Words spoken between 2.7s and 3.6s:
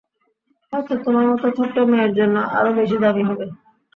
বেশি দামী হবে।